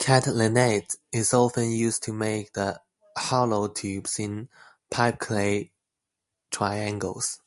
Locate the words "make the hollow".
2.14-3.68